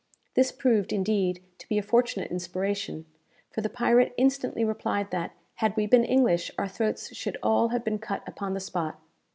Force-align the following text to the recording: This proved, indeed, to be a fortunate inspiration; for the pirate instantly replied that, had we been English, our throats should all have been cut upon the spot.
This 0.33 0.51
proved, 0.51 0.91
indeed, 0.91 1.43
to 1.59 1.69
be 1.69 1.77
a 1.77 1.83
fortunate 1.83 2.31
inspiration; 2.31 3.05
for 3.51 3.61
the 3.61 3.69
pirate 3.69 4.15
instantly 4.17 4.65
replied 4.65 5.11
that, 5.11 5.33
had 5.57 5.75
we 5.75 5.85
been 5.85 6.03
English, 6.05 6.49
our 6.57 6.67
throats 6.67 7.15
should 7.15 7.37
all 7.43 7.67
have 7.67 7.83
been 7.85 7.99
cut 7.99 8.27
upon 8.27 8.55
the 8.55 8.59
spot. 8.59 8.99